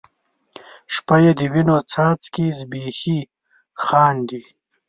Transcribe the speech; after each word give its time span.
شپه 0.93 1.15
یې 1.23 1.31
د 1.39 1.41
وینو 1.53 1.77
څاڅکي 1.91 2.45
زبیښي 2.57 3.19
خاندي 3.83 4.41